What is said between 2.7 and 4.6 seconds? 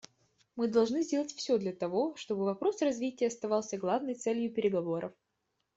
развития оставался главной целью